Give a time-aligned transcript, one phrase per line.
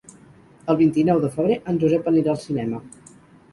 [0.73, 2.83] El vint-i-nou de febrer en Josep anirà al cinema.